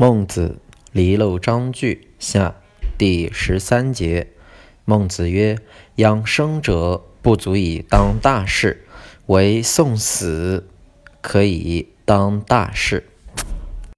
[0.00, 0.60] 孟子
[0.92, 2.54] 离娄章句下
[2.96, 4.28] 第十三节。
[4.84, 5.58] 孟子曰
[5.96, 8.84] 养生者不足以当大事
[9.26, 10.68] 唯送死
[11.20, 13.08] 可以当大事。